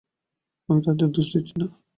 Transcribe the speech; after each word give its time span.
আমি 0.69 0.79
তাদের 0.85 1.07
দোষ 1.15 1.27
দিচ্ছি 1.33 1.55
না। 1.59 1.67